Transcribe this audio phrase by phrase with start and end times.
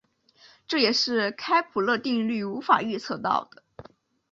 [0.67, 3.61] 这也是开普勒定律无法预测到的。